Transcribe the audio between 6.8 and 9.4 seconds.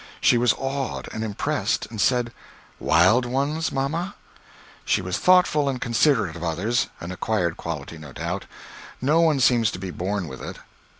an acquired quality, no doubt. No one